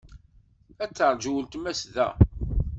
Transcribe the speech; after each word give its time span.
Ad 0.83 0.91
teṛju 0.91 1.31
weltma-s 1.33 1.81
da. 1.95 2.09